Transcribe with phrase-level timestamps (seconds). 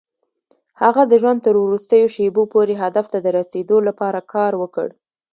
[0.81, 4.87] هغه د ژوند تر وروستيو شېبو پورې هدف ته د رسېدو لپاره کار وکړ.